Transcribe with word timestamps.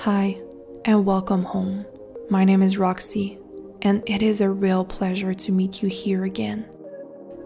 Hi, 0.00 0.38
and 0.84 1.06
welcome 1.06 1.42
home. 1.42 1.86
My 2.28 2.44
name 2.44 2.62
is 2.62 2.76
Roxy, 2.76 3.38
and 3.80 4.04
it 4.06 4.22
is 4.22 4.42
a 4.42 4.50
real 4.50 4.84
pleasure 4.84 5.32
to 5.32 5.52
meet 5.52 5.82
you 5.82 5.88
here 5.88 6.24
again. 6.24 6.66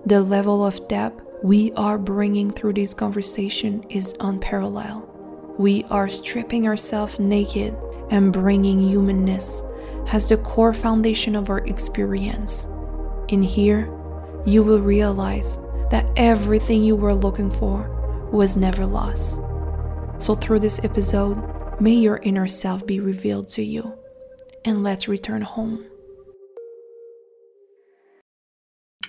The 0.05 0.21
level 0.21 0.67
of 0.67 0.89
depth 0.89 1.23
we 1.45 1.73
are 1.73 1.97
bringing 1.97 2.51
through 2.51 2.73
this 2.73 2.93
conversation 2.93 3.85
is 3.89 4.17
unparalleled. 4.19 5.09
We 5.59 5.85
are 5.85 6.09
stripping 6.09 6.67
ourselves 6.67 7.21
naked 7.21 7.75
and 8.11 8.33
bringing 8.33 8.87
humanness 8.87 9.63
as 10.09 10.29
the 10.29 10.37
core 10.37 10.75
foundation 10.75 11.37
of 11.37 11.51
our 11.51 11.61
experience. 11.61 12.67
In 13.29 13.43
here, 13.43 13.89
you 14.45 14.65
will 14.65 14.81
realize 14.81 15.59
that 15.91 16.11
everything 16.17 16.83
you 16.83 16.97
were 16.97 17.15
looking 17.15 17.51
for 17.51 18.29
was 18.33 18.57
never 18.57 18.85
lost. 18.85 19.41
So, 20.19 20.35
through 20.35 20.59
this 20.59 20.81
episode, 20.85 21.60
may 21.81 21.95
your 21.95 22.19
inner 22.19 22.47
self 22.47 22.87
be 22.87 23.01
revealed 23.01 23.49
to 23.51 23.65
you. 23.65 23.95
And 24.65 24.83
let's 24.83 25.09
return 25.09 25.43
home. 25.43 25.87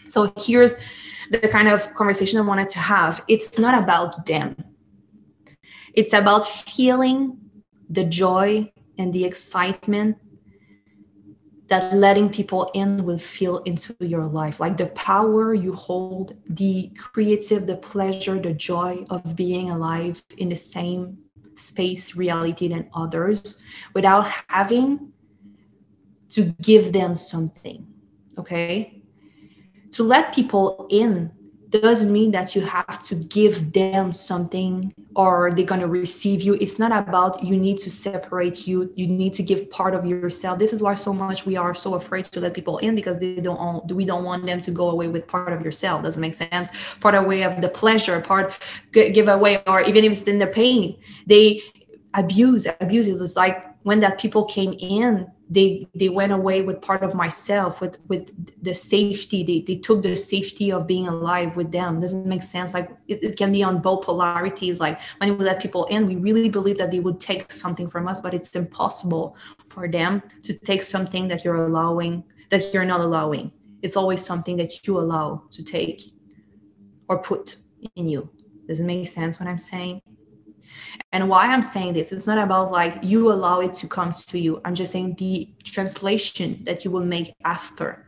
So, 0.09 0.31
here's 0.37 0.75
the 1.29 1.39
kind 1.39 1.67
of 1.67 1.93
conversation 1.93 2.39
I 2.39 2.43
wanted 2.43 2.69
to 2.69 2.79
have. 2.79 3.23
It's 3.27 3.59
not 3.59 3.83
about 3.83 4.25
them, 4.25 4.55
it's 5.93 6.13
about 6.13 6.47
feeling 6.47 7.37
the 7.89 8.05
joy 8.05 8.71
and 8.97 9.11
the 9.13 9.25
excitement 9.25 10.17
that 11.67 11.93
letting 11.93 12.29
people 12.29 12.69
in 12.73 13.05
will 13.05 13.17
feel 13.17 13.59
into 13.59 13.95
your 14.01 14.25
life 14.25 14.59
like 14.59 14.75
the 14.75 14.87
power 14.87 15.53
you 15.53 15.73
hold 15.73 16.35
the 16.49 16.91
creative 16.97 17.65
the 17.65 17.77
pleasure 17.77 18.37
the 18.39 18.53
joy 18.53 19.05
of 19.09 19.37
being 19.37 19.69
alive 19.69 20.21
in 20.37 20.49
the 20.49 20.55
same 20.55 21.17
space 21.61 22.15
reality 22.15 22.67
than 22.67 22.89
others 22.93 23.61
without 23.93 24.27
having 24.49 25.11
to 26.29 26.55
give 26.61 26.93
them 26.93 27.15
something 27.15 27.87
okay? 28.37 29.01
To 29.93 30.03
let 30.03 30.33
people 30.33 30.87
in 30.89 31.31
doesn't 31.71 32.11
mean 32.11 32.31
that 32.31 32.55
you 32.55 32.61
have 32.61 33.01
to 33.03 33.15
give 33.15 33.73
them 33.73 34.11
something 34.11 34.93
or 35.15 35.51
they're 35.55 35.65
going 35.65 35.81
to 35.81 35.87
receive 35.87 36.41
you. 36.41 36.55
It's 36.55 36.77
not 36.77 36.91
about 36.91 37.43
you 37.43 37.57
need 37.57 37.77
to 37.79 37.89
separate 37.89 38.67
you 38.67 38.91
you 38.95 39.07
need 39.07 39.33
to 39.33 39.43
give 39.43 39.69
part 39.69 39.95
of 39.95 40.05
yourself. 40.05 40.59
This 40.59 40.73
is 40.73 40.81
why 40.81 40.95
so 40.95 41.13
much 41.13 41.45
we 41.45 41.55
are 41.55 41.73
so 41.73 41.95
afraid 41.95 42.25
to 42.25 42.39
let 42.39 42.53
people 42.53 42.77
in 42.79 42.95
because 42.95 43.19
they 43.19 43.35
don't 43.35 43.91
we 43.91 44.05
don't 44.05 44.25
want 44.25 44.45
them 44.45 44.59
to 44.61 44.71
go 44.71 44.89
away 44.89 45.07
with 45.07 45.27
part 45.27 45.53
of 45.53 45.63
yourself. 45.63 46.03
Doesn't 46.03 46.21
make 46.21 46.33
sense? 46.33 46.69
Part 46.99 47.15
away 47.15 47.43
of 47.43 47.61
the 47.61 47.69
pleasure 47.69 48.19
part 48.21 48.53
give 48.91 49.27
away 49.27 49.61
or 49.67 49.81
even 49.81 50.03
if 50.03 50.11
it's 50.11 50.23
in 50.23 50.39
the 50.39 50.47
pain 50.47 50.97
they 51.25 51.61
abuse 52.13 52.67
abuse 52.81 53.07
is 53.07 53.35
like 53.35 53.65
when 53.83 53.99
that 53.99 54.19
people 54.19 54.45
came 54.45 54.73
in 54.79 55.29
they 55.51 55.85
they 55.93 56.07
went 56.07 56.31
away 56.31 56.61
with 56.61 56.81
part 56.81 57.03
of 57.03 57.13
myself 57.13 57.81
with 57.81 57.99
with 58.07 58.31
the 58.63 58.73
safety. 58.73 59.43
They, 59.43 59.59
they 59.59 59.79
took 59.81 60.01
the 60.01 60.15
safety 60.15 60.71
of 60.71 60.87
being 60.87 61.09
alive 61.09 61.57
with 61.57 61.73
them. 61.73 61.99
Doesn't 61.99 62.25
make 62.25 62.41
sense. 62.41 62.73
Like 62.73 62.89
it, 63.09 63.21
it 63.21 63.37
can 63.37 63.51
be 63.51 63.61
on 63.61 63.81
both 63.81 64.05
polarities. 64.05 64.79
Like 64.79 65.01
when 65.17 65.37
we 65.37 65.43
let 65.43 65.61
people 65.61 65.83
in 65.85 66.07
we 66.07 66.15
really 66.15 66.47
believe 66.47 66.77
that 66.77 66.89
they 66.89 67.01
would 67.01 67.19
take 67.19 67.51
something 67.51 67.87
from 67.89 68.07
us 68.07 68.21
but 68.21 68.33
it's 68.33 68.51
impossible 68.55 69.35
for 69.65 69.89
them 69.89 70.23
to 70.43 70.57
take 70.57 70.83
something 70.83 71.27
that 71.27 71.43
you're 71.43 71.65
allowing 71.67 72.23
that 72.49 72.73
you're 72.73 72.85
not 72.85 73.01
allowing. 73.01 73.51
It's 73.81 73.97
always 73.97 74.23
something 74.23 74.55
that 74.57 74.87
you 74.87 74.99
allow 74.99 75.43
to 75.51 75.63
take 75.63 76.13
or 77.09 77.21
put 77.21 77.57
in 77.95 78.07
you. 78.07 78.29
Does 78.67 78.79
it 78.79 78.85
make 78.85 79.07
sense 79.07 79.37
what 79.37 79.49
i'm 79.49 79.59
saying 79.59 80.01
and 81.11 81.29
why 81.29 81.45
I'm 81.47 81.61
saying 81.61 81.93
this, 81.93 82.11
it's 82.11 82.27
not 82.27 82.37
about 82.37 82.71
like 82.71 82.99
you 83.01 83.31
allow 83.31 83.59
it 83.59 83.73
to 83.73 83.87
come 83.87 84.13
to 84.13 84.39
you. 84.39 84.61
I'm 84.65 84.75
just 84.75 84.91
saying 84.91 85.15
the 85.17 85.53
translation 85.63 86.63
that 86.65 86.85
you 86.85 86.91
will 86.91 87.05
make 87.05 87.33
after 87.43 88.07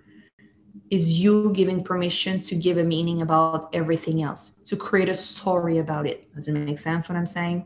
is 0.90 1.20
you 1.20 1.52
giving 1.54 1.82
permission 1.82 2.40
to 2.40 2.56
give 2.56 2.78
a 2.78 2.84
meaning 2.84 3.22
about 3.22 3.70
everything 3.74 4.22
else, 4.22 4.52
to 4.66 4.76
create 4.76 5.10
a 5.10 5.14
story 5.14 5.80
about 5.80 6.06
it. 6.06 6.34
Does 6.36 6.48
it 6.48 6.54
make 6.54 6.78
sense 6.80 7.10
what 7.10 7.18
I'm 7.18 7.26
saying? 7.26 7.66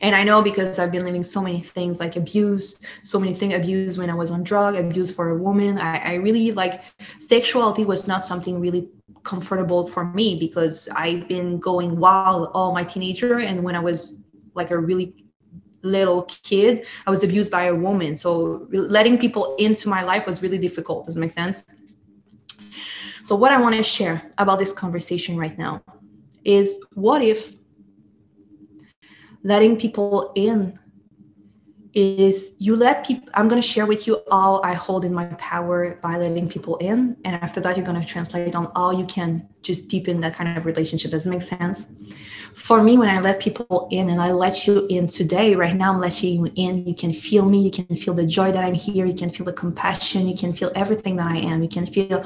And 0.00 0.14
I 0.14 0.22
know 0.22 0.42
because 0.42 0.78
I've 0.78 0.92
been 0.92 1.04
living 1.04 1.24
so 1.24 1.40
many 1.40 1.60
things 1.60 1.98
like 1.98 2.16
abuse, 2.16 2.78
so 3.02 3.18
many 3.18 3.34
things 3.34 3.54
abuse 3.54 3.98
when 3.98 4.10
I 4.10 4.14
was 4.14 4.30
on 4.30 4.42
drug, 4.42 4.76
abuse 4.76 5.14
for 5.14 5.30
a 5.30 5.36
woman. 5.36 5.78
I, 5.78 5.96
I 5.96 6.14
really 6.14 6.52
like 6.52 6.82
sexuality 7.20 7.84
was 7.84 8.06
not 8.06 8.24
something 8.24 8.60
really 8.60 8.88
comfortable 9.24 9.86
for 9.86 10.04
me 10.04 10.38
because 10.38 10.88
I've 10.94 11.28
been 11.28 11.58
going 11.58 11.96
wild 11.96 12.50
all 12.54 12.72
my 12.72 12.84
teenager 12.84 13.40
and 13.40 13.62
when 13.62 13.74
I 13.74 13.80
was 13.80 14.16
like 14.54 14.70
a 14.70 14.78
really 14.78 15.14
little 15.82 16.22
kid, 16.22 16.86
I 17.06 17.10
was 17.10 17.24
abused 17.24 17.50
by 17.50 17.64
a 17.64 17.74
woman. 17.74 18.16
So 18.16 18.66
letting 18.70 19.18
people 19.18 19.56
into 19.56 19.88
my 19.88 20.02
life 20.02 20.26
was 20.26 20.42
really 20.42 20.58
difficult. 20.58 21.06
Does 21.06 21.16
it 21.16 21.20
make 21.20 21.30
sense? 21.30 21.64
So 23.24 23.36
what 23.36 23.52
I 23.52 23.60
want 23.60 23.76
to 23.76 23.82
share 23.82 24.32
about 24.38 24.58
this 24.58 24.72
conversation 24.72 25.36
right 25.36 25.56
now 25.56 25.82
is 26.44 26.84
what 26.94 27.22
if 27.22 27.54
letting 29.44 29.78
people 29.78 30.32
in 30.34 30.78
is 31.94 32.54
you 32.58 32.74
let 32.74 33.06
people 33.06 33.28
i'm 33.34 33.48
going 33.48 33.60
to 33.60 33.66
share 33.66 33.84
with 33.86 34.06
you 34.06 34.20
all 34.30 34.64
i 34.64 34.72
hold 34.72 35.04
in 35.04 35.12
my 35.12 35.26
power 35.34 35.98
by 36.02 36.16
letting 36.16 36.48
people 36.48 36.76
in 36.78 37.16
and 37.24 37.36
after 37.36 37.60
that 37.60 37.76
you're 37.76 37.84
going 37.84 38.00
to 38.00 38.06
translate 38.06 38.54
on 38.54 38.66
all 38.74 38.92
you 38.92 39.04
can 39.04 39.46
just 39.62 39.88
deepen 39.88 40.20
that 40.20 40.34
kind 40.34 40.56
of 40.58 40.66
relationship. 40.66 41.10
Does 41.10 41.26
it 41.26 41.30
make 41.30 41.42
sense 41.42 41.86
for 42.54 42.82
me 42.82 42.96
when 42.96 43.08
i 43.08 43.20
let 43.20 43.40
people 43.40 43.88
in 43.90 44.10
and 44.10 44.20
i 44.20 44.30
let 44.30 44.66
you 44.66 44.86
in 44.88 45.06
today 45.06 45.54
right 45.54 45.74
now 45.74 45.92
i'm 45.92 45.98
letting 45.98 46.34
you 46.34 46.50
in. 46.56 46.86
You 46.86 46.94
can 46.94 47.12
feel 47.12 47.44
me. 47.44 47.62
You 47.62 47.70
can 47.70 47.96
feel 47.96 48.14
the 48.14 48.26
joy 48.26 48.52
that 48.52 48.64
i'm 48.64 48.74
here. 48.74 49.06
You 49.06 49.14
can 49.14 49.30
feel 49.30 49.46
the 49.46 49.52
compassion. 49.52 50.28
You 50.28 50.36
can 50.36 50.52
feel 50.52 50.70
everything 50.74 51.16
that 51.16 51.30
i 51.30 51.38
am. 51.38 51.62
You 51.62 51.68
can 51.68 51.86
feel 51.86 52.24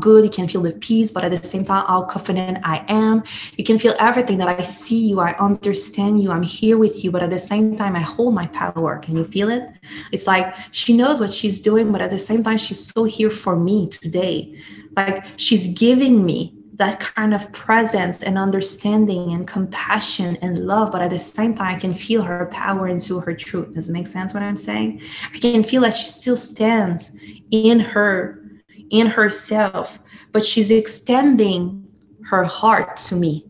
good. 0.00 0.24
You 0.24 0.30
can 0.30 0.48
feel 0.48 0.62
the 0.62 0.72
peace. 0.72 1.10
But 1.10 1.24
at 1.24 1.30
the 1.30 1.42
same 1.42 1.64
time 1.64 1.84
how 1.86 2.02
confident 2.02 2.58
i 2.64 2.84
am. 2.88 3.22
You 3.56 3.64
can 3.64 3.78
feel 3.78 3.94
everything 3.98 4.38
that 4.38 4.48
i 4.48 4.62
see 4.62 5.08
you. 5.08 5.20
I 5.20 5.36
understand 5.38 6.22
you. 6.22 6.30
I'm 6.30 6.42
here 6.42 6.78
with 6.78 7.04
you. 7.04 7.10
But 7.10 7.22
at 7.22 7.30
the 7.30 7.38
same 7.38 7.76
time 7.76 7.96
i 7.96 8.00
hold 8.00 8.34
my 8.34 8.46
power. 8.48 8.98
Can 8.98 9.16
you 9.16 9.24
feel 9.24 9.48
it? 9.48 9.68
It's 10.12 10.26
like 10.26 10.54
she 10.70 10.96
knows 10.96 11.20
what 11.20 11.32
she's 11.32 11.60
doing. 11.60 11.92
But 11.92 12.02
at 12.02 12.10
the 12.10 12.18
same 12.18 12.42
time 12.42 12.58
she's 12.58 12.92
so 12.92 13.04
here 13.04 13.30
for 13.30 13.56
me 13.56 13.88
today. 13.88 14.58
Like 14.96 15.24
she's 15.36 15.68
giving 15.68 16.24
me 16.24 16.55
that 16.76 17.00
kind 17.00 17.32
of 17.32 17.50
presence 17.52 18.22
and 18.22 18.36
understanding 18.36 19.32
and 19.32 19.46
compassion 19.46 20.36
and 20.42 20.58
love 20.66 20.92
but 20.92 21.00
at 21.00 21.10
the 21.10 21.18
same 21.18 21.54
time 21.54 21.74
i 21.74 21.78
can 21.78 21.94
feel 21.94 22.22
her 22.22 22.46
power 22.46 22.86
into 22.88 23.18
her 23.18 23.34
truth. 23.34 23.74
Does 23.74 23.88
it 23.88 23.92
make 23.92 24.06
sense 24.06 24.34
what 24.34 24.42
i'm 24.42 24.56
saying? 24.56 25.00
I 25.34 25.38
can 25.38 25.64
feel 25.64 25.82
that 25.82 25.94
she 25.94 26.08
still 26.08 26.36
stands 26.36 27.12
in 27.50 27.80
her 27.80 28.42
in 28.90 29.06
herself 29.06 29.98
but 30.32 30.44
she's 30.44 30.70
extending 30.70 31.88
her 32.24 32.44
heart 32.44 32.96
to 32.96 33.16
me. 33.16 33.46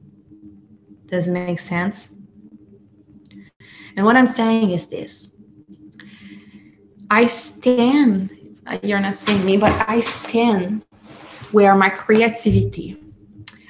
Does 1.06 1.26
it 1.26 1.32
make 1.32 1.58
sense? 1.58 2.14
And 3.96 4.06
what 4.06 4.16
i'm 4.16 4.26
saying 4.26 4.70
is 4.70 4.86
this. 4.86 5.34
I 7.10 7.26
stand 7.26 8.30
uh, 8.68 8.78
you're 8.82 9.00
not 9.00 9.14
seeing 9.14 9.44
me 9.44 9.56
but 9.56 9.72
i 9.88 10.00
stand 10.00 10.84
where 11.52 11.74
my 11.74 11.88
creativity 11.88 13.00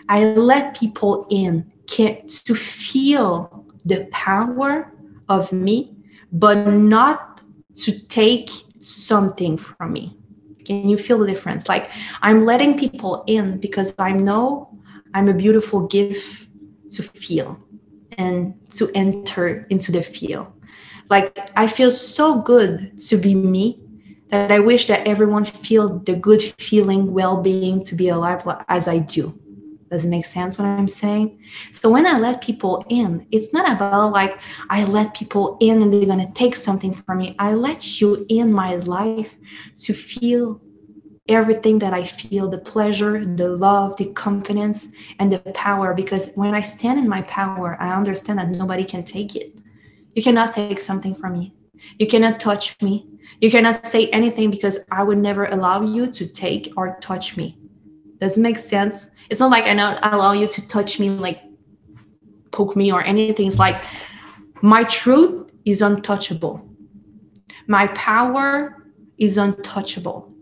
I 0.09 0.25
let 0.25 0.79
people 0.79 1.27
in 1.31 1.71
to 1.89 2.55
feel 2.55 3.67
the 3.85 4.07
power 4.11 4.93
of 5.29 5.53
me, 5.53 5.97
but 6.33 6.67
not 6.69 7.41
to 7.77 8.07
take 8.07 8.51
something 8.81 9.57
from 9.57 9.93
me. 9.93 10.17
Can 10.65 10.89
you 10.89 10.97
feel 10.97 11.19
the 11.19 11.27
difference? 11.27 11.69
Like 11.69 11.91
I'm 12.23 12.45
letting 12.45 12.79
people 12.79 13.25
in 13.27 13.59
because 13.59 13.95
I 13.99 14.13
know 14.13 14.79
I'm 15.15 15.29
a 15.29 15.35
beautiful 15.35 15.87
gift 15.87 16.49
to 16.91 17.03
feel 17.03 17.59
and 18.19 18.55
to 18.75 18.91
enter 18.95 19.67
into 19.71 19.93
the 19.93 20.03
feel. 20.03 20.53
Like 21.09 21.51
I 21.57 21.67
feel 21.67 21.91
so 21.91 22.41
good 22.41 22.99
to 23.09 23.17
be 23.17 23.35
me 23.35 23.81
that 24.29 24.51
I 24.51 24.59
wish 24.59 24.87
that 24.87 25.07
everyone 25.07 25.45
feel 25.45 26.01
the 26.01 26.17
good 26.17 26.43
feeling, 26.43 27.13
well-being 27.13 27.85
to 27.85 27.95
be 27.95 28.09
alive 28.09 28.47
as 28.69 28.89
I 28.89 28.99
do 28.99 29.41
does 29.91 30.05
it 30.05 30.09
make 30.09 30.25
sense 30.25 30.59
what 30.59 30.67
I'm 30.67 30.89
saying? 30.89 31.39
So 31.73 31.89
when 31.91 32.07
I 32.07 32.19
let 32.19 32.41
people 32.41 32.85
in, 32.89 33.27
it's 33.31 33.53
not 33.53 33.71
about 33.71 34.13
like 34.13 34.39
I 34.69 34.85
let 34.85 35.15
people 35.15 35.57
in 35.61 35.83
and 35.83 35.93
they're 35.93 36.07
to 36.07 36.33
take 36.35 36.57
something 36.57 36.93
from 36.93 37.19
me. 37.19 37.37
I 37.39 37.55
let 37.55 38.01
you 38.01 38.27
in 38.29 38.53
my 38.53 38.77
life 38.77 39.37
to 39.83 39.95
feel 39.95 40.61
everything 41.29 41.79
that 41.81 41.93
I 41.93 42.05
feel 42.05 42.49
the 42.49 42.59
pleasure, 42.59 43.25
the 43.25 43.49
love, 43.49 43.97
the 43.97 44.07
confidence, 44.13 44.89
and 45.19 45.31
the 45.31 45.39
power. 45.39 45.95
Because 45.95 46.31
when 46.35 46.55
I 46.55 46.61
stand 46.61 46.99
in 46.99 47.09
my 47.09 47.23
power, 47.23 47.77
I 47.81 47.95
understand 47.95 48.39
that 48.39 48.49
nobody 48.49 48.85
can 48.85 49.03
take 49.03 49.35
it. 49.37 49.59
You 50.15 50.23
cannot 50.23 50.53
take 50.53 50.81
something 50.81 51.15
from 51.15 51.33
me. 51.35 51.55
You 51.99 52.07
cannot 52.07 52.41
touch 52.41 52.81
me. 52.81 53.07
You 53.41 53.51
cannot 53.51 53.85
say 53.85 54.09
anything 54.09 54.51
because 54.51 54.79
I 54.91 55.03
would 55.03 55.19
never 55.19 55.47
allow 55.47 55.83
you 55.83 56.11
to 56.13 56.27
take 56.27 56.73
or 56.77 56.97
touch 57.01 57.37
me. 57.37 57.59
Does 58.19 58.39
it 58.39 58.41
make 58.41 58.59
sense? 58.59 59.11
it's 59.31 59.41
not 59.41 59.51
like 59.51 59.65
I 59.65 59.75
not 59.75 59.99
allow 60.03 60.33
you 60.33 60.47
to 60.47 60.69
touch 60.69 61.01
me, 61.01 61.11
like 61.11 61.43
poke 62.53 62.77
me 62.77 62.93
or 62.93 63.03
anything. 63.03 63.47
It's 63.47 63.59
like 63.59 63.81
my 64.63 64.85
truth 64.85 65.51
is 65.65 65.83
untouchable. 65.83 66.69
My 67.67 67.89
power 67.89 68.87
is 69.19 69.39
untouchable. 69.39 70.33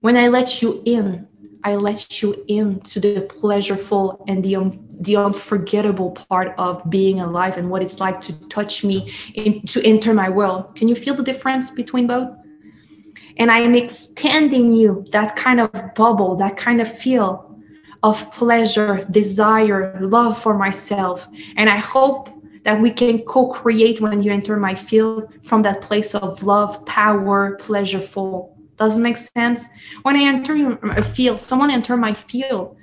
When 0.00 0.16
I 0.16 0.28
let 0.28 0.62
you 0.62 0.82
in, 0.86 1.28
I 1.62 1.74
let 1.74 2.22
you 2.22 2.42
in 2.48 2.80
to 2.80 3.00
the 3.00 3.20
pleasureful 3.20 4.24
and 4.26 4.42
the, 4.42 4.56
um, 4.56 4.88
the 4.98 5.16
unforgettable 5.16 6.12
part 6.12 6.54
of 6.56 6.88
being 6.88 7.20
alive 7.20 7.58
and 7.58 7.68
what 7.68 7.82
it's 7.82 8.00
like 8.00 8.18
to 8.22 8.48
touch 8.48 8.82
me, 8.82 9.12
in, 9.34 9.60
to 9.66 9.86
enter 9.86 10.14
my 10.14 10.30
world. 10.30 10.74
Can 10.74 10.88
you 10.88 10.94
feel 10.94 11.14
the 11.14 11.22
difference 11.22 11.70
between 11.70 12.06
both? 12.06 12.30
And 13.36 13.50
I'm 13.50 13.74
extending 13.74 14.72
you 14.72 15.04
that 15.12 15.36
kind 15.36 15.60
of 15.60 15.72
bubble, 15.94 16.36
that 16.36 16.56
kind 16.56 16.80
of 16.80 16.90
feel 16.90 17.46
of 18.02 18.30
pleasure, 18.30 19.06
desire, 19.10 19.98
love 20.00 20.36
for 20.36 20.56
myself. 20.56 21.28
And 21.56 21.68
I 21.68 21.76
hope 21.76 22.30
that 22.64 22.80
we 22.80 22.90
can 22.90 23.20
co-create 23.20 24.00
when 24.00 24.22
you 24.22 24.32
enter 24.32 24.56
my 24.56 24.74
field 24.74 25.32
from 25.42 25.62
that 25.62 25.80
place 25.80 26.14
of 26.14 26.42
love, 26.42 26.84
power, 26.86 27.56
pleasureful. 27.60 28.56
Does 28.76 28.98
it 28.98 29.02
make 29.02 29.16
sense? 29.16 29.68
When 30.02 30.16
I 30.16 30.22
enter 30.22 30.78
a 30.82 31.02
field, 31.02 31.40
someone 31.40 31.70
enter 31.70 31.96
my 31.96 32.14
field, 32.14 32.76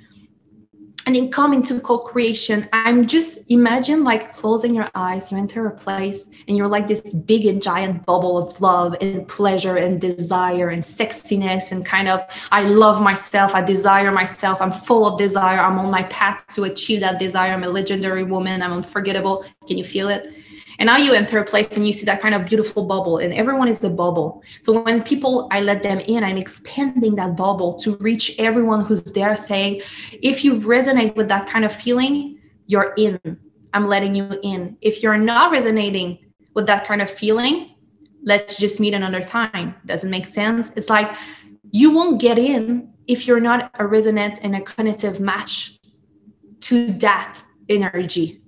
and 1.08 1.16
then 1.16 1.30
come 1.30 1.54
into 1.54 1.80
co-creation. 1.80 2.68
I'm 2.74 3.06
just 3.06 3.38
imagine 3.50 4.04
like 4.04 4.34
closing 4.34 4.74
your 4.74 4.90
eyes 4.94 5.32
you 5.32 5.38
enter 5.38 5.66
a 5.66 5.70
place 5.70 6.28
and 6.46 6.54
you're 6.54 6.68
like 6.68 6.86
this 6.86 7.14
big 7.14 7.46
and 7.46 7.62
giant 7.62 8.04
bubble 8.04 8.36
of 8.36 8.60
love 8.60 8.94
and 9.00 9.26
pleasure 9.26 9.76
and 9.76 9.98
desire 9.98 10.68
and 10.68 10.82
sexiness 10.82 11.72
and 11.72 11.86
kind 11.86 12.08
of 12.08 12.20
i 12.52 12.62
love 12.62 13.00
myself 13.00 13.54
i 13.54 13.62
desire 13.62 14.12
myself 14.12 14.60
i'm 14.60 14.70
full 14.70 15.06
of 15.06 15.18
desire 15.18 15.60
i'm 15.60 15.78
on 15.78 15.90
my 15.90 16.02
path 16.04 16.44
to 16.48 16.64
achieve 16.64 17.00
that 17.00 17.18
desire. 17.18 17.52
I'm 17.52 17.64
a 17.64 17.68
legendary 17.68 18.24
woman 18.24 18.60
i'm 18.60 18.74
unforgettable. 18.74 19.46
Can 19.66 19.78
you 19.78 19.84
feel 19.84 20.10
it 20.10 20.28
and 20.78 20.86
now 20.86 20.96
you 20.96 21.12
enter 21.12 21.38
a 21.38 21.44
place 21.44 21.76
and 21.76 21.86
you 21.86 21.92
see 21.92 22.04
that 22.06 22.20
kind 22.20 22.34
of 22.34 22.46
beautiful 22.46 22.84
bubble, 22.84 23.18
and 23.18 23.34
everyone 23.34 23.68
is 23.68 23.80
the 23.80 23.90
bubble. 23.90 24.42
So 24.62 24.80
when 24.80 25.02
people, 25.02 25.48
I 25.50 25.60
let 25.60 25.82
them 25.82 25.98
in, 26.00 26.22
I'm 26.22 26.36
expanding 26.36 27.16
that 27.16 27.36
bubble 27.36 27.74
to 27.80 27.96
reach 27.96 28.36
everyone 28.38 28.84
who's 28.84 29.02
there, 29.04 29.34
saying, 29.34 29.82
if 30.22 30.44
you 30.44 30.54
resonate 30.54 31.16
with 31.16 31.28
that 31.28 31.48
kind 31.48 31.64
of 31.64 31.72
feeling, 31.72 32.38
you're 32.66 32.94
in. 32.96 33.18
I'm 33.74 33.86
letting 33.86 34.14
you 34.14 34.38
in. 34.42 34.76
If 34.80 35.02
you're 35.02 35.18
not 35.18 35.50
resonating 35.50 36.18
with 36.54 36.66
that 36.66 36.86
kind 36.86 37.02
of 37.02 37.10
feeling, 37.10 37.74
let's 38.22 38.56
just 38.56 38.78
meet 38.78 38.94
another 38.94 39.20
time. 39.20 39.74
Doesn't 39.84 40.10
make 40.10 40.26
sense. 40.26 40.70
It's 40.76 40.88
like 40.88 41.10
you 41.70 41.90
won't 41.90 42.20
get 42.20 42.38
in 42.38 42.92
if 43.06 43.26
you're 43.26 43.40
not 43.40 43.70
a 43.78 43.86
resonance 43.86 44.38
and 44.40 44.54
a 44.54 44.60
cognitive 44.60 45.18
match 45.18 45.78
to 46.60 46.88
that 46.92 47.42
energy. 47.68 48.42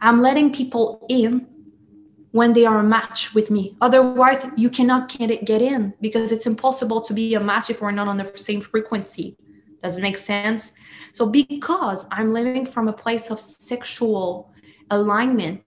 I'm 0.00 0.20
letting 0.20 0.52
people 0.52 1.06
in 1.08 1.46
when 2.36 2.52
they 2.52 2.66
are 2.66 2.80
a 2.80 2.82
match 2.98 3.32
with 3.34 3.50
me. 3.50 3.74
Otherwise, 3.80 4.44
you 4.58 4.68
cannot 4.68 5.08
get 5.08 5.62
in 5.72 5.94
because 6.02 6.32
it's 6.32 6.46
impossible 6.46 7.00
to 7.00 7.14
be 7.14 7.32
a 7.32 7.40
match 7.40 7.70
if 7.70 7.80
we're 7.80 7.90
not 7.90 8.08
on 8.08 8.18
the 8.18 8.26
same 8.48 8.60
frequency. 8.60 9.38
Does 9.82 9.96
it 9.96 10.02
make 10.02 10.18
sense? 10.18 10.74
So, 11.14 11.22
because 11.26 12.04
I'm 12.10 12.34
living 12.34 12.66
from 12.66 12.88
a 12.88 12.92
place 12.92 13.30
of 13.30 13.40
sexual 13.40 14.52
alignment, 14.90 15.62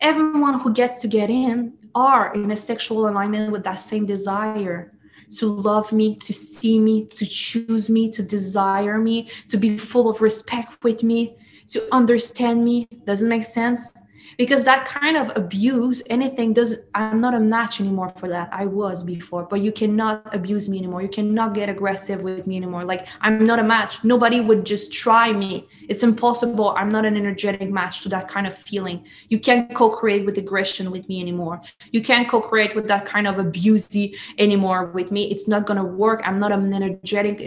everyone 0.00 0.60
who 0.60 0.70
gets 0.74 1.00
to 1.00 1.08
get 1.08 1.30
in 1.30 1.72
are 1.94 2.34
in 2.34 2.50
a 2.50 2.56
sexual 2.56 3.08
alignment 3.08 3.50
with 3.50 3.64
that 3.64 3.80
same 3.80 4.04
desire 4.04 4.92
to 5.38 5.46
love 5.46 5.92
me, 5.92 6.14
to 6.16 6.32
see 6.34 6.78
me, 6.78 7.06
to 7.06 7.24
choose 7.24 7.88
me, 7.88 8.10
to 8.10 8.22
desire 8.22 8.98
me, 8.98 9.30
to 9.48 9.56
be 9.56 9.78
full 9.78 10.10
of 10.10 10.20
respect 10.20 10.84
with 10.84 11.02
me, 11.02 11.38
to 11.68 11.82
understand 11.90 12.62
me. 12.62 12.86
Does 13.06 13.22
it 13.22 13.28
make 13.28 13.44
sense? 13.44 13.90
Because 14.38 14.64
that 14.64 14.84
kind 14.84 15.16
of 15.16 15.32
abuse 15.36 16.02
anything 16.08 16.52
does 16.52 16.76
i'm 16.94 17.20
not 17.20 17.34
a 17.34 17.40
match 17.40 17.80
anymore 17.80 18.12
for 18.16 18.28
that. 18.28 18.48
I 18.52 18.66
was 18.66 19.02
before 19.02 19.44
but 19.44 19.60
you 19.60 19.72
cannot 19.72 20.34
abuse 20.34 20.68
me 20.68 20.78
anymore. 20.78 21.02
You 21.02 21.08
cannot 21.08 21.54
get 21.54 21.68
aggressive 21.68 22.22
with 22.22 22.46
me 22.46 22.56
anymore. 22.56 22.84
Like 22.84 23.06
i'm 23.20 23.44
not 23.44 23.58
a 23.58 23.62
match. 23.62 24.02
Nobody 24.04 24.40
would 24.40 24.64
just 24.64 24.92
try 24.92 25.32
me. 25.32 25.68
It's 25.88 26.02
impossible. 26.02 26.70
I'm 26.76 26.88
not 26.88 27.04
an 27.04 27.16
energetic 27.16 27.70
match 27.70 28.02
to 28.02 28.08
that 28.10 28.28
kind 28.28 28.46
of 28.46 28.56
feeling. 28.56 29.04
You 29.28 29.38
can't 29.38 29.74
co-create 29.74 30.24
with 30.26 30.38
aggression 30.38 30.90
with 30.90 31.08
me 31.08 31.20
anymore. 31.20 31.60
You 31.92 32.02
can't 32.02 32.28
co-create 32.28 32.74
with 32.74 32.88
that 32.88 33.04
kind 33.06 33.26
of 33.26 33.36
abusey 33.36 34.16
anymore 34.38 34.86
with 34.86 35.10
me. 35.12 35.30
It's 35.30 35.48
not 35.48 35.66
going 35.66 35.78
to 35.78 35.84
work. 35.84 36.22
I'm 36.24 36.38
not 36.38 36.52
an 36.52 36.72
energetic 36.72 37.40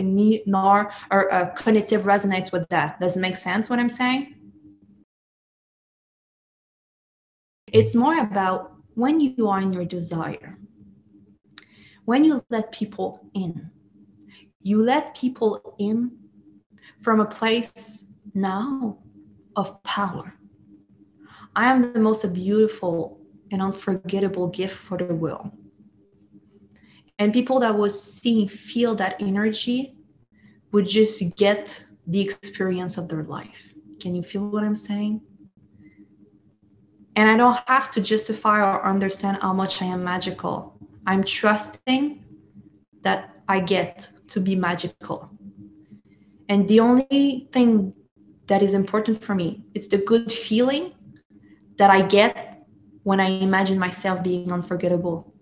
nor 0.46 0.92
or 1.12 1.22
a 1.28 1.48
cognitive 1.56 2.04
resonates 2.04 2.52
with 2.52 2.68
that. 2.70 3.00
Does 3.00 3.18
it 3.18 3.20
make 3.20 3.38
sense 3.38 3.70
what 3.70 3.80
i'm 3.80 3.90
saying 3.90 4.39
It's 7.72 7.96
more 7.96 8.20
about 8.20 8.74
when 8.96 9.20
you 9.20 9.48
are 9.48 9.62
in 9.62 9.74
your 9.74 9.86
desire, 9.86 10.56
when 12.06 12.24
you 12.24 12.44
let 12.50 12.72
people 12.72 13.30
in, 13.34 13.70
you 14.62 14.82
let 14.84 15.16
people 15.16 15.76
in 15.80 16.18
from 17.02 17.20
a 17.20 17.26
place 17.26 18.08
now 18.34 18.98
of 19.56 19.82
power. 19.84 20.34
I 21.56 21.72
am 21.72 21.94
the 21.94 22.00
most 22.00 22.34
beautiful 22.34 23.20
and 23.52 23.62
unforgettable 23.62 24.48
gift 24.48 24.76
for 24.76 24.98
the 24.98 25.14
world. 25.14 25.52
And 27.18 27.34
people 27.34 27.60
that 27.60 27.78
will 27.78 27.90
see, 27.90 28.48
feel 28.48 28.96
that 28.96 29.18
energy 29.20 29.96
would 30.72 30.88
just 30.88 31.36
get 31.36 31.86
the 32.08 32.22
experience 32.22 32.98
of 32.98 33.10
their 33.10 33.24
life. 33.24 33.74
Can 34.00 34.16
you 34.16 34.24
feel 34.24 34.48
what 34.48 34.64
I'm 34.64 34.76
saying? 34.76 35.22
And 37.20 37.30
I 37.30 37.36
don't 37.36 37.60
have 37.68 37.92
to 37.92 38.00
justify 38.00 38.62
or 38.62 38.86
understand 38.86 39.40
how 39.42 39.52
much 39.52 39.82
I 39.82 39.88
am 39.88 40.06
magical. 40.06 40.80
I'm 41.06 41.22
trusting 41.22 42.24
that 43.02 43.36
I 43.46 43.60
get 43.60 44.08
to 44.30 44.40
be 44.40 44.56
magical. 44.56 45.30
And 46.48 46.66
the 46.70 46.80
only 46.80 47.50
thing 47.52 47.94
that 48.48 48.64
is 48.64 48.74
important 48.74 49.22
for 49.22 49.36
me 49.36 49.66
is 49.74 49.90
the 49.90 49.98
good 49.98 50.32
feeling 50.32 50.94
that 51.76 51.90
I 51.90 52.04
get 52.04 52.66
when 53.04 53.20
I 53.20 53.26
imagine 53.26 53.78
myself 53.78 54.24
being 54.24 54.54
unforgettable, 54.54 55.34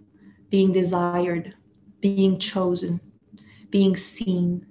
being 0.50 0.72
desired, 0.72 1.54
being 2.02 2.40
chosen, 2.40 3.02
being 3.70 3.96
seen, 3.96 4.66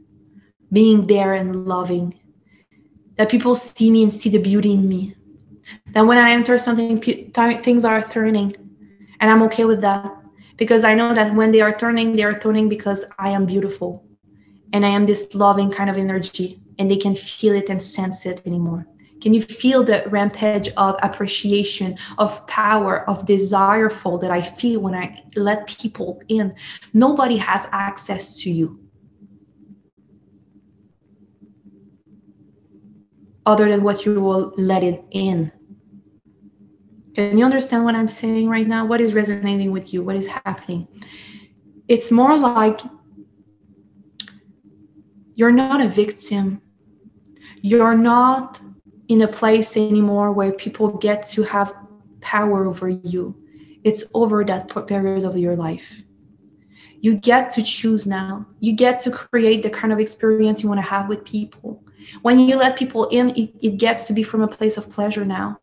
being 0.72 1.06
there 1.06 1.34
and 1.34 1.66
loving. 1.66 2.18
That 3.16 3.30
people 3.30 3.54
see 3.54 3.92
me 3.92 4.02
and 4.02 4.12
see 4.12 4.28
the 4.28 4.42
beauty 4.42 4.74
in 4.74 4.88
me 4.88 5.15
then 5.86 6.06
when 6.06 6.18
I 6.18 6.30
enter 6.30 6.58
something, 6.58 7.00
things 7.00 7.84
are 7.84 8.02
turning, 8.02 8.54
and 9.20 9.30
I'm 9.30 9.42
okay 9.44 9.64
with 9.64 9.80
that 9.82 10.12
because 10.56 10.84
I 10.84 10.94
know 10.94 11.14
that 11.14 11.34
when 11.34 11.50
they 11.50 11.60
are 11.60 11.76
turning, 11.76 12.16
they 12.16 12.22
are 12.22 12.38
turning 12.38 12.68
because 12.68 13.04
I 13.18 13.30
am 13.30 13.46
beautiful, 13.46 14.06
and 14.72 14.84
I 14.84 14.90
am 14.90 15.06
this 15.06 15.34
loving 15.34 15.70
kind 15.70 15.90
of 15.90 15.96
energy, 15.96 16.60
and 16.78 16.90
they 16.90 16.96
can 16.96 17.14
feel 17.14 17.54
it 17.54 17.68
and 17.68 17.82
sense 17.82 18.26
it 18.26 18.42
anymore. 18.46 18.86
Can 19.20 19.32
you 19.32 19.40
feel 19.40 19.82
the 19.82 20.04
rampage 20.08 20.68
of 20.76 20.96
appreciation, 21.02 21.96
of 22.18 22.46
power, 22.46 23.08
of 23.08 23.24
desireful 23.24 24.18
that 24.18 24.30
I 24.30 24.42
feel 24.42 24.80
when 24.80 24.94
I 24.94 25.22
let 25.34 25.66
people 25.66 26.20
in? 26.28 26.54
Nobody 26.92 27.38
has 27.38 27.66
access 27.72 28.36
to 28.42 28.50
you. 28.50 28.78
Other 33.46 33.68
than 33.68 33.82
what 33.82 34.04
you 34.04 34.20
will 34.20 34.52
let 34.58 34.82
it 34.84 35.02
in. 35.12 35.50
Can 37.16 37.38
you 37.38 37.46
understand 37.46 37.86
what 37.86 37.94
I'm 37.94 38.08
saying 38.08 38.46
right 38.50 38.66
now? 38.66 38.84
What 38.84 39.00
is 39.00 39.14
resonating 39.14 39.70
with 39.72 39.94
you? 39.94 40.02
What 40.02 40.16
is 40.16 40.26
happening? 40.26 40.86
It's 41.88 42.10
more 42.10 42.36
like 42.36 42.82
you're 45.34 45.50
not 45.50 45.80
a 45.80 45.88
victim. 45.88 46.60
You're 47.62 47.96
not 47.96 48.60
in 49.08 49.22
a 49.22 49.28
place 49.28 49.78
anymore 49.78 50.30
where 50.32 50.52
people 50.52 50.98
get 50.98 51.26
to 51.28 51.42
have 51.44 51.72
power 52.20 52.66
over 52.66 52.90
you. 52.90 53.34
It's 53.82 54.04
over 54.12 54.44
that 54.44 54.86
period 54.86 55.24
of 55.24 55.38
your 55.38 55.56
life. 55.56 56.02
You 57.00 57.14
get 57.14 57.50
to 57.54 57.62
choose 57.62 58.06
now. 58.06 58.44
You 58.60 58.74
get 58.74 59.00
to 59.04 59.10
create 59.10 59.62
the 59.62 59.70
kind 59.70 59.90
of 59.90 60.00
experience 60.00 60.62
you 60.62 60.68
want 60.68 60.84
to 60.84 60.90
have 60.90 61.08
with 61.08 61.24
people. 61.24 61.82
When 62.20 62.38
you 62.40 62.56
let 62.56 62.76
people 62.76 63.08
in, 63.08 63.30
it, 63.30 63.54
it 63.62 63.78
gets 63.78 64.06
to 64.08 64.12
be 64.12 64.22
from 64.22 64.42
a 64.42 64.48
place 64.48 64.76
of 64.76 64.90
pleasure 64.90 65.24
now 65.24 65.58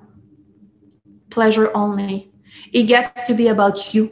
pleasure 1.33 1.71
only. 1.73 2.31
It 2.71 2.83
gets 2.83 3.27
to 3.27 3.33
be 3.33 3.47
about 3.47 3.93
you. 3.93 4.11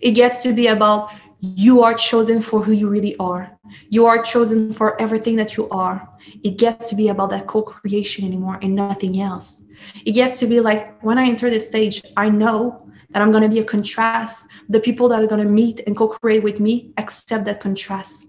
It 0.00 0.12
gets 0.12 0.42
to 0.42 0.52
be 0.52 0.66
about 0.66 1.10
you 1.40 1.82
are 1.82 1.94
chosen 1.94 2.42
for 2.42 2.62
who 2.62 2.72
you 2.72 2.88
really 2.88 3.16
are. 3.16 3.58
You 3.88 4.04
are 4.06 4.22
chosen 4.22 4.72
for 4.72 5.00
everything 5.00 5.36
that 5.36 5.56
you 5.56 5.68
are. 5.70 6.06
It 6.44 6.58
gets 6.58 6.90
to 6.90 6.94
be 6.94 7.08
about 7.08 7.30
that 7.30 7.46
co 7.46 7.62
creation 7.62 8.26
anymore 8.26 8.58
and 8.60 8.74
nothing 8.74 9.20
else. 9.20 9.62
It 10.04 10.12
gets 10.12 10.38
to 10.40 10.46
be 10.46 10.60
like 10.60 11.02
when 11.02 11.18
I 11.18 11.26
enter 11.26 11.48
this 11.48 11.68
stage, 11.68 12.02
I 12.16 12.28
know 12.28 12.86
that 13.10 13.22
I'm 13.22 13.30
going 13.30 13.42
to 13.42 13.48
be 13.48 13.58
a 13.58 13.64
contrast. 13.64 14.48
The 14.68 14.80
people 14.80 15.08
that 15.08 15.22
are 15.22 15.26
going 15.26 15.42
to 15.42 15.50
meet 15.50 15.80
and 15.86 15.96
co 15.96 16.08
create 16.08 16.42
with 16.42 16.60
me 16.60 16.92
accept 16.98 17.46
that 17.46 17.60
contrast. 17.60 18.28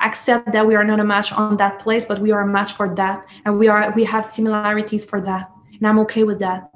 Accept 0.00 0.52
that 0.52 0.66
we 0.66 0.76
are 0.76 0.84
not 0.84 1.00
a 1.00 1.04
match 1.04 1.32
on 1.32 1.56
that 1.56 1.80
place, 1.80 2.06
but 2.06 2.20
we 2.20 2.30
are 2.30 2.42
a 2.42 2.46
match 2.46 2.72
for 2.74 2.94
that. 2.94 3.26
And 3.44 3.58
we 3.58 3.66
are 3.66 3.92
we 3.96 4.04
have 4.04 4.24
similarities 4.24 5.04
for 5.04 5.20
that. 5.22 5.50
And 5.78 5.86
I'm 5.86 5.98
okay 6.00 6.22
with 6.22 6.38
that. 6.40 6.70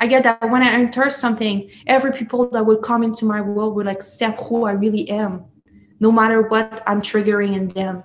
I 0.00 0.06
get 0.06 0.22
that 0.22 0.50
when 0.50 0.62
I 0.62 0.72
enter 0.72 1.10
something, 1.10 1.70
every 1.86 2.10
people 2.10 2.48
that 2.50 2.64
would 2.64 2.80
come 2.82 3.02
into 3.02 3.26
my 3.26 3.42
world 3.42 3.76
would 3.76 3.86
accept 3.86 4.40
who 4.40 4.64
I 4.64 4.72
really 4.72 5.08
am, 5.10 5.44
no 6.00 6.10
matter 6.10 6.40
what 6.40 6.82
I'm 6.86 7.02
triggering 7.02 7.54
in 7.54 7.68
them. 7.68 8.02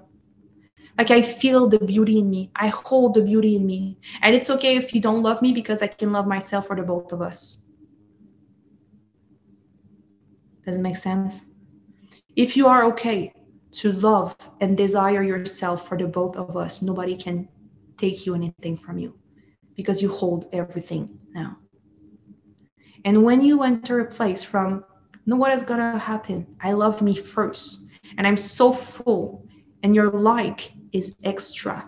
Like 0.97 1.09
I 1.09 1.21
feel 1.21 1.67
the 1.67 1.79
beauty 1.79 2.19
in 2.19 2.29
me. 2.29 2.51
I 2.53 2.67
hold 2.67 3.13
the 3.13 3.21
beauty 3.21 3.55
in 3.55 3.65
me. 3.65 3.97
And 4.21 4.35
it's 4.35 4.49
okay 4.49 4.75
if 4.75 4.93
you 4.93 4.99
don't 4.99 5.23
love 5.23 5.41
me 5.41 5.53
because 5.53 5.81
I 5.81 5.87
can 5.87 6.11
love 6.11 6.27
myself 6.27 6.67
for 6.67 6.75
the 6.75 6.83
both 6.83 7.13
of 7.13 7.21
us. 7.21 7.63
Does 10.65 10.77
it 10.77 10.81
make 10.81 10.97
sense? 10.97 11.45
If 12.35 12.57
you 12.57 12.67
are 12.67 12.83
okay 12.85 13.31
to 13.71 13.91
love 13.93 14.35
and 14.59 14.75
desire 14.75 15.23
yourself 15.23 15.87
for 15.87 15.97
the 15.97 16.07
both 16.07 16.35
of 16.35 16.57
us, 16.57 16.81
nobody 16.81 17.15
can 17.15 17.47
take 17.97 18.25
you 18.25 18.35
anything 18.35 18.75
from 18.75 18.97
you 18.97 19.17
because 19.75 20.01
you 20.01 20.09
hold 20.09 20.49
everything 20.51 21.19
now. 21.33 21.57
And 23.05 23.23
when 23.23 23.41
you 23.41 23.61
enter 23.61 23.99
a 23.99 24.05
place 24.05 24.43
from, 24.43 24.83
know 25.27 25.35
what 25.35 25.53
is 25.53 25.61
gonna 25.61 25.99
happen? 25.99 26.47
I 26.59 26.71
love 26.71 27.03
me 27.03 27.15
first, 27.15 27.87
and 28.17 28.25
I'm 28.25 28.35
so 28.35 28.71
full, 28.71 29.45
and 29.83 29.93
your 29.93 30.09
like 30.09 30.73
is 30.91 31.15
extra. 31.23 31.87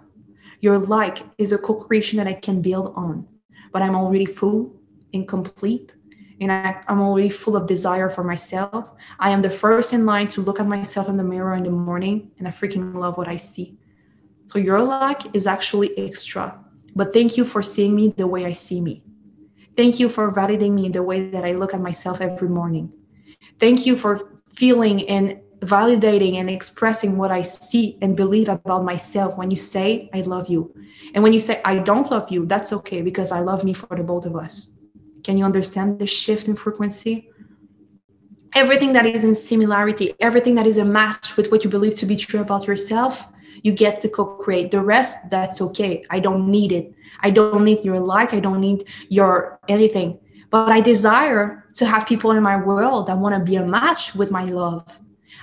Your 0.61 0.77
like 0.77 1.23
is 1.39 1.53
a 1.53 1.57
co 1.57 1.73
creation 1.73 2.17
that 2.17 2.27
I 2.27 2.33
can 2.33 2.61
build 2.61 2.93
on, 2.95 3.27
but 3.73 3.81
I'm 3.81 3.95
already 3.95 4.25
full, 4.25 4.79
incomplete, 5.11 5.91
and 6.39 6.51
I, 6.51 6.83
am 6.87 7.01
already 7.01 7.29
full 7.29 7.55
of 7.55 7.65
desire 7.65 8.09
for 8.09 8.23
myself. 8.23 8.91
I 9.19 9.31
am 9.31 9.41
the 9.41 9.49
first 9.49 9.93
in 9.93 10.05
line 10.05 10.27
to 10.27 10.41
look 10.41 10.59
at 10.59 10.67
myself 10.67 11.09
in 11.09 11.17
the 11.17 11.23
mirror 11.23 11.55
in 11.55 11.63
the 11.63 11.71
morning, 11.71 12.29
and 12.37 12.47
I 12.47 12.51
freaking 12.51 12.95
love 12.95 13.17
what 13.17 13.27
I 13.27 13.37
see. 13.37 13.75
So 14.45 14.59
your 14.59 14.83
like 14.83 15.35
is 15.35 15.47
actually 15.47 15.97
extra, 15.97 16.63
but 16.95 17.11
thank 17.11 17.37
you 17.37 17.43
for 17.43 17.63
seeing 17.63 17.95
me 17.95 18.13
the 18.15 18.27
way 18.27 18.45
I 18.45 18.51
see 18.51 18.81
me. 18.81 19.03
Thank 19.77 19.99
you 19.99 20.09
for 20.09 20.31
validating 20.31 20.73
me 20.73 20.87
in 20.87 20.91
the 20.91 21.03
way 21.03 21.29
that 21.29 21.45
I 21.45 21.51
look 21.51 21.75
at 21.75 21.79
myself 21.79 22.19
every 22.19 22.49
morning. 22.49 22.91
Thank 23.59 23.85
you 23.85 23.95
for 23.95 24.41
feeling 24.47 25.07
and 25.07 25.39
validating 25.59 26.37
and 26.37 26.49
expressing 26.49 27.15
what 27.15 27.31
I 27.31 27.43
see 27.43 27.95
and 28.01 28.17
believe 28.17 28.49
about 28.49 28.83
myself 28.83 29.37
when 29.37 29.51
you 29.51 29.57
say, 29.57 30.09
I 30.15 30.21
love 30.21 30.49
you. 30.49 30.73
And 31.13 31.23
when 31.23 31.31
you 31.31 31.39
say, 31.39 31.61
I 31.63 31.77
don't 31.77 32.09
love 32.09 32.31
you, 32.31 32.47
that's 32.47 32.73
okay 32.73 33.03
because 33.03 33.31
I 33.31 33.41
love 33.41 33.63
me 33.63 33.73
for 33.73 33.95
the 33.95 34.03
both 34.03 34.25
of 34.25 34.35
us. 34.35 34.71
Can 35.23 35.37
you 35.37 35.45
understand 35.45 35.99
the 35.99 36.07
shift 36.07 36.47
in 36.47 36.55
frequency? 36.55 37.29
Everything 38.53 38.93
that 38.93 39.05
is 39.05 39.23
in 39.23 39.35
similarity, 39.35 40.15
everything 40.19 40.55
that 40.55 40.65
is 40.65 40.79
a 40.79 40.85
match 40.85 41.37
with 41.37 41.51
what 41.51 41.63
you 41.63 41.69
believe 41.69 41.93
to 41.95 42.07
be 42.07 42.15
true 42.15 42.41
about 42.41 42.65
yourself, 42.65 43.27
you 43.67 43.73
get 43.73 43.99
to 43.99 44.07
co 44.07 44.23
create. 44.25 44.71
The 44.71 44.81
rest, 44.81 45.29
that's 45.29 45.61
okay. 45.67 46.05
I 46.09 46.19
don't 46.19 46.49
need 46.49 46.71
it. 46.71 46.93
I 47.19 47.29
don't 47.31 47.65
need 47.65 47.83
your 47.83 47.99
like, 47.99 48.33
I 48.33 48.39
don't 48.39 48.61
need 48.61 48.85
your 49.09 49.59
anything. 49.67 50.19
But 50.49 50.71
I 50.71 50.79
desire 50.79 51.65
to 51.75 51.85
have 51.85 52.07
people 52.07 52.31
in 52.31 52.41
my 52.41 52.55
world 52.55 53.07
that 53.07 53.17
want 53.17 53.35
to 53.35 53.41
be 53.51 53.57
a 53.57 53.65
match 53.65 54.15
with 54.15 54.31
my 54.31 54.45
love. 54.45 54.83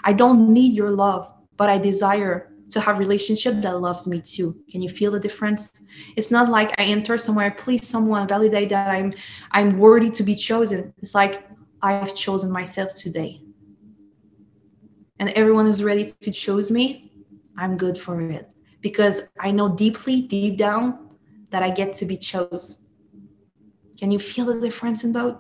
I 0.03 0.15
don't 0.15 0.55
need 0.55 0.73
your 0.73 0.91
love, 0.91 1.31
but 1.59 1.69
I 1.69 1.77
desire 1.77 2.51
to 2.71 2.81
have 2.81 2.99
relationship 2.99 3.61
that 3.61 3.79
loves 3.79 4.09
me 4.09 4.19
too 4.23 4.57
can 4.71 4.81
you 4.81 4.89
feel 4.89 5.11
the 5.11 5.21
difference 5.21 5.85
it's 6.17 6.33
not 6.37 6.49
like 6.49 6.71
i 6.81 6.85
enter 6.97 7.19
somewhere 7.19 7.51
please 7.51 7.87
someone 7.87 8.27
validate 8.27 8.71
that 8.71 8.89
i'm 8.89 9.13
i'm 9.51 9.77
worthy 9.77 10.11
to 10.11 10.23
be 10.23 10.35
chosen 10.35 10.93
it's 11.03 11.15
like 11.15 11.47
i've 11.83 12.15
chosen 12.17 12.51
myself 12.51 12.91
today 12.97 13.33
and 15.19 15.29
everyone 15.41 15.67
is 15.67 15.85
ready 15.85 16.07
to 16.25 16.31
choose 16.33 16.71
me 16.71 17.14
i'm 17.59 17.77
good 17.77 17.97
for 17.97 18.21
it 18.21 18.49
because 18.81 19.23
i 19.41 19.51
know 19.51 19.69
deeply 19.69 20.21
deep 20.23 20.57
down 20.57 21.09
that 21.51 21.63
i 21.63 21.71
get 21.71 21.95
to 21.95 22.05
be 22.05 22.17
chose 22.17 22.87
can 23.99 24.11
you 24.11 24.19
feel 24.19 24.47
the 24.47 24.61
difference 24.61 25.05
in 25.05 25.13
both 25.13 25.37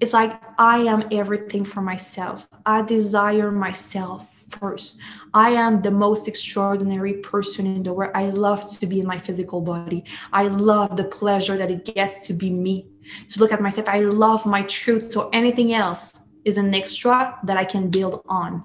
it's 0.00 0.12
like 0.12 0.40
i 0.58 0.78
am 0.78 1.06
everything 1.10 1.64
for 1.64 1.80
myself 1.80 2.46
i 2.64 2.82
desire 2.82 3.50
myself 3.50 4.36
first. 4.48 5.00
I 5.34 5.50
am 5.50 5.82
the 5.82 5.90
most 5.90 6.28
extraordinary 6.28 7.14
person 7.14 7.66
in 7.66 7.82
the 7.82 7.92
world. 7.92 8.12
I 8.14 8.30
love 8.30 8.78
to 8.78 8.86
be 8.86 9.00
in 9.00 9.06
my 9.06 9.18
physical 9.18 9.60
body. 9.60 10.04
I 10.32 10.48
love 10.48 10.96
the 10.96 11.04
pleasure 11.04 11.56
that 11.56 11.70
it 11.70 11.84
gets 11.84 12.26
to 12.26 12.32
be 12.32 12.50
me, 12.50 12.88
to 13.28 13.40
look 13.40 13.52
at 13.52 13.60
myself. 13.60 13.88
I 13.88 14.00
love 14.00 14.46
my 14.46 14.62
truth. 14.62 15.12
So 15.12 15.28
anything 15.32 15.72
else 15.72 16.22
is 16.44 16.58
an 16.58 16.74
extra 16.74 17.38
that 17.44 17.56
I 17.56 17.64
can 17.64 17.90
build 17.90 18.22
on. 18.28 18.64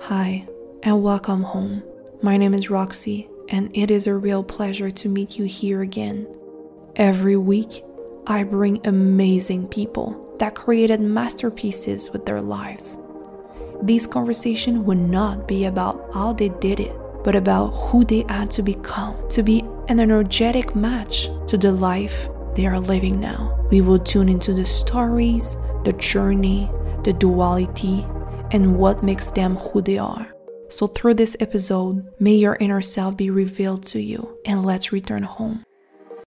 Hi, 0.00 0.46
and 0.82 1.02
welcome 1.02 1.42
home. 1.42 1.82
My 2.22 2.36
name 2.36 2.54
is 2.54 2.70
Roxy, 2.70 3.28
and 3.48 3.70
it 3.74 3.90
is 3.90 4.06
a 4.06 4.14
real 4.14 4.42
pleasure 4.42 4.90
to 4.90 5.08
meet 5.08 5.38
you 5.38 5.46
here 5.46 5.82
again. 5.82 6.26
Every 6.96 7.36
week, 7.36 7.84
I 8.26 8.44
bring 8.44 8.86
amazing 8.86 9.68
people 9.68 10.36
that 10.38 10.54
created 10.54 11.00
masterpieces 11.00 12.10
with 12.12 12.26
their 12.26 12.40
lives 12.40 12.98
this 13.84 14.06
conversation 14.06 14.84
would 14.86 14.98
not 14.98 15.46
be 15.46 15.66
about 15.66 16.08
how 16.14 16.32
they 16.32 16.48
did 16.48 16.80
it, 16.80 16.96
but 17.22 17.34
about 17.34 17.68
who 17.72 18.02
they 18.04 18.24
had 18.28 18.50
to 18.52 18.62
become 18.62 19.16
to 19.28 19.42
be 19.42 19.62
an 19.88 20.00
energetic 20.00 20.74
match 20.74 21.28
to 21.46 21.58
the 21.58 21.70
life 21.70 22.28
they 22.54 22.66
are 22.66 22.80
living 22.80 23.20
now. 23.20 23.58
We 23.70 23.82
will 23.82 23.98
tune 23.98 24.30
into 24.30 24.54
the 24.54 24.64
stories, 24.64 25.58
the 25.84 25.92
journey, 25.92 26.70
the 27.02 27.12
duality, 27.12 28.06
and 28.54 28.78
what 28.78 29.02
makes 29.02 29.30
them 29.30 29.56
who 29.56 29.82
they 29.82 29.98
are. 29.98 30.32
So, 30.70 30.86
through 30.86 31.14
this 31.14 31.36
episode, 31.40 32.06
may 32.18 32.34
your 32.34 32.56
inner 32.56 32.80
self 32.80 33.16
be 33.16 33.28
revealed 33.28 33.84
to 33.88 34.00
you, 34.00 34.38
and 34.46 34.64
let's 34.64 34.92
return 34.92 35.24
home. 35.24 35.64